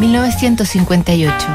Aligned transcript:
1958. 0.00 1.46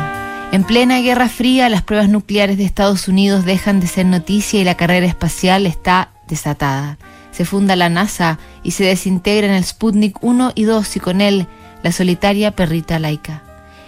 En 0.51 0.63
plena 0.63 0.99
Guerra 0.99 1.27
Fría, 1.29 1.69
las 1.69 1.83
pruebas 1.83 2.09
nucleares 2.09 2.57
de 2.57 2.63
Estados 2.63 3.07
Unidos 3.07 3.45
dejan 3.45 3.79
de 3.79 3.87
ser 3.87 4.05
noticia 4.05 4.61
y 4.61 4.63
la 4.63 4.75
carrera 4.75 5.05
espacial 5.05 5.65
está 5.65 6.11
desatada. 6.27 6.97
Se 7.31 7.45
funda 7.45 7.75
la 7.75 7.89
NASA 7.89 8.39
y 8.63 8.71
se 8.71 8.85
desintegran 8.85 9.51
el 9.51 9.63
Sputnik 9.63 10.23
1 10.23 10.53
y 10.55 10.63
2 10.63 10.95
y 10.95 10.99
con 10.99 11.21
él 11.21 11.47
la 11.83 11.91
solitaria 11.91 12.51
perrita 12.51 12.97
laica. 12.97 13.43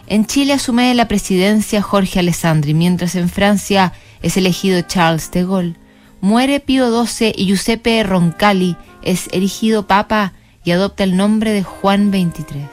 En 0.07 0.25
Chile 0.25 0.53
asume 0.53 0.93
la 0.93 1.07
presidencia 1.07 1.81
Jorge 1.81 2.19
Alessandri, 2.19 2.73
mientras 2.73 3.15
en 3.15 3.29
Francia 3.29 3.93
es 4.21 4.35
elegido 4.35 4.81
Charles 4.81 5.31
de 5.31 5.45
Gaulle. 5.45 5.75
Muere 6.19 6.59
Pío 6.59 7.05
XII 7.05 7.33
y 7.35 7.45
Giuseppe 7.45 8.03
Roncalli 8.03 8.75
es 9.01 9.29
erigido 9.31 9.87
papa 9.87 10.33
y 10.63 10.71
adopta 10.71 11.03
el 11.03 11.15
nombre 11.15 11.51
de 11.51 11.63
Juan 11.63 12.11
XXIII. 12.11 12.67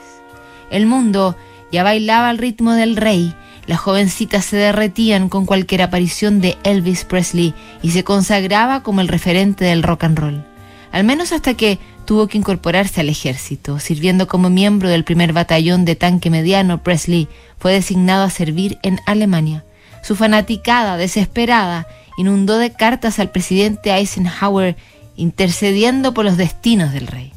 El 0.69 0.85
mundo 0.85 1.35
ya 1.71 1.83
bailaba 1.83 2.29
al 2.29 2.37
ritmo 2.37 2.73
del 2.73 2.95
rey, 2.95 3.33
las 3.69 3.79
jovencitas 3.79 4.45
se 4.45 4.57
derretían 4.57 5.29
con 5.29 5.45
cualquier 5.45 5.83
aparición 5.83 6.41
de 6.41 6.57
Elvis 6.63 7.05
Presley 7.05 7.53
y 7.83 7.91
se 7.91 8.03
consagraba 8.03 8.81
como 8.81 9.01
el 9.01 9.07
referente 9.07 9.63
del 9.63 9.83
rock 9.83 10.05
and 10.05 10.17
roll. 10.17 10.45
Al 10.91 11.03
menos 11.03 11.31
hasta 11.31 11.53
que 11.53 11.77
tuvo 12.09 12.25
que 12.25 12.39
incorporarse 12.39 13.01
al 13.01 13.09
ejército. 13.09 13.77
Sirviendo 13.79 14.27
como 14.27 14.49
miembro 14.49 14.89
del 14.89 15.03
primer 15.03 15.31
batallón 15.31 15.85
de 15.85 15.95
tanque 15.95 16.31
mediano, 16.31 16.81
Presley 16.81 17.27
fue 17.59 17.71
designado 17.73 18.23
a 18.23 18.31
servir 18.31 18.79
en 18.81 18.99
Alemania. 19.05 19.63
Su 20.01 20.15
fanaticada, 20.15 20.97
desesperada, 20.97 21.85
inundó 22.17 22.57
de 22.57 22.71
cartas 22.71 23.19
al 23.19 23.29
presidente 23.29 23.91
Eisenhower 23.91 24.75
intercediendo 25.15 26.15
por 26.15 26.25
los 26.25 26.37
destinos 26.37 26.91
del 26.91 27.05
rey. 27.05 27.31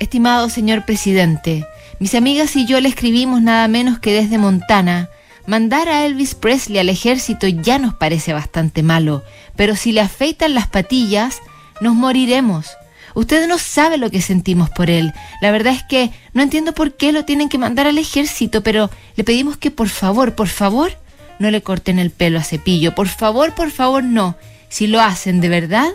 Estimado 0.00 0.48
señor 0.48 0.84
presidente, 0.84 1.64
mis 2.00 2.14
amigas 2.14 2.54
y 2.56 2.66
yo 2.66 2.80
le 2.80 2.88
escribimos 2.88 3.42
nada 3.42 3.66
menos 3.68 3.98
que 3.98 4.12
desde 4.12 4.38
Montana. 4.38 5.08
Mandar 5.46 5.88
a 5.88 6.04
Elvis 6.04 6.34
Presley 6.34 6.78
al 6.78 6.88
ejército 6.88 7.48
ya 7.48 7.78
nos 7.78 7.94
parece 7.94 8.32
bastante 8.32 8.82
malo, 8.82 9.22
pero 9.56 9.76
si 9.76 9.92
le 9.92 10.00
afeitan 10.00 10.54
las 10.54 10.68
patillas, 10.68 11.40
nos 11.80 11.94
moriremos. 11.94 12.66
Usted 13.14 13.48
no 13.48 13.58
sabe 13.58 13.96
lo 13.96 14.10
que 14.10 14.20
sentimos 14.20 14.70
por 14.70 14.90
él. 14.90 15.12
La 15.40 15.50
verdad 15.50 15.72
es 15.72 15.82
que 15.82 16.12
no 16.34 16.42
entiendo 16.42 16.72
por 16.72 16.96
qué 16.96 17.12
lo 17.12 17.24
tienen 17.24 17.48
que 17.48 17.58
mandar 17.58 17.86
al 17.86 17.98
ejército, 17.98 18.62
pero 18.62 18.90
le 19.16 19.24
pedimos 19.24 19.56
que 19.56 19.70
por 19.70 19.88
favor, 19.88 20.34
por 20.34 20.48
favor, 20.48 20.92
no 21.38 21.50
le 21.50 21.62
corten 21.62 21.98
el 21.98 22.10
pelo 22.10 22.38
a 22.38 22.44
cepillo. 22.44 22.94
Por 22.94 23.08
favor, 23.08 23.54
por 23.54 23.70
favor, 23.70 24.04
no. 24.04 24.36
Si 24.68 24.86
lo 24.86 25.00
hacen 25.00 25.40
de 25.40 25.48
verdad, 25.48 25.88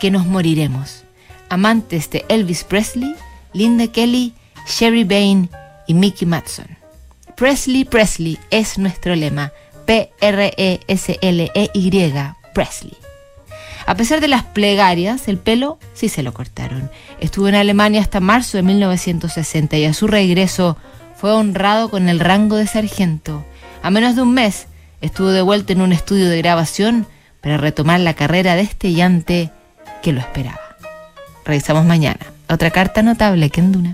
que 0.00 0.10
nos 0.10 0.26
moriremos. 0.26 1.04
Amantes 1.48 2.10
de 2.10 2.24
Elvis 2.28 2.64
Presley, 2.64 3.14
Linda 3.52 3.86
Kelly, 3.86 4.34
Sherry 4.66 5.04
Bain 5.04 5.48
y 5.86 5.94
Mickey 5.94 6.26
Matson. 6.26 6.66
Presley 7.36 7.84
Presley 7.84 8.38
es 8.50 8.78
nuestro 8.78 9.14
lema. 9.14 9.52
P-R-E-S-L-E-Y, 9.86 10.52
Presley. 12.54 12.96
A 13.86 13.94
pesar 13.94 14.20
de 14.20 14.26
las 14.28 14.42
plegarias, 14.42 15.28
el 15.28 15.38
pelo 15.38 15.78
sí 15.94 16.08
se 16.08 16.24
lo 16.24 16.34
cortaron. 16.34 16.90
Estuvo 17.20 17.48
en 17.48 17.54
Alemania 17.54 18.00
hasta 18.00 18.18
marzo 18.18 18.56
de 18.56 18.64
1960 18.64 19.76
y 19.76 19.84
a 19.84 19.94
su 19.94 20.08
regreso 20.08 20.76
fue 21.16 21.32
honrado 21.32 21.88
con 21.88 22.08
el 22.08 22.18
rango 22.18 22.56
de 22.56 22.66
sargento. 22.66 23.44
A 23.82 23.90
menos 23.90 24.16
de 24.16 24.22
un 24.22 24.34
mes 24.34 24.66
estuvo 25.00 25.28
de 25.28 25.42
vuelta 25.42 25.72
en 25.72 25.82
un 25.82 25.92
estudio 25.92 26.28
de 26.28 26.38
grabación 26.38 27.06
para 27.40 27.58
retomar 27.58 28.00
la 28.00 28.14
carrera 28.14 28.56
destellante 28.56 29.52
que 30.02 30.12
lo 30.12 30.18
esperaba. 30.18 30.60
Revisamos 31.44 31.84
mañana. 31.84 32.26
Otra 32.48 32.72
carta 32.72 33.02
notable 33.02 33.50
que 33.50 33.60
en. 33.60 33.76